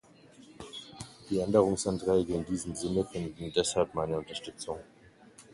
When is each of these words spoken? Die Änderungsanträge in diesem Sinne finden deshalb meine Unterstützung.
Die 1.29 1.37
Änderungsanträge 1.41 2.33
in 2.33 2.43
diesem 2.43 2.73
Sinne 2.73 3.05
finden 3.05 3.53
deshalb 3.55 3.93
meine 3.93 4.17
Unterstützung. 4.17 4.79